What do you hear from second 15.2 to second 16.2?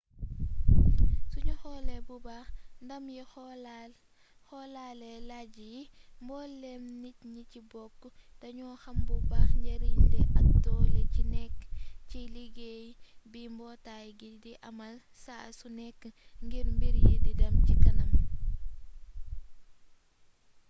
saa su nekk